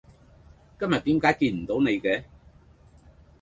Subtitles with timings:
[0.79, 2.23] 今日點解見唔到你嘅